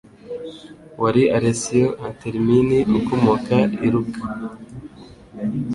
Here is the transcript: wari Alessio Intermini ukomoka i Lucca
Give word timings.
wari 1.01 1.21
Alessio 1.37 1.87
Intermini 2.07 2.79
ukomoka 2.99 3.57
i 3.85 3.87
Lucca 3.93 4.25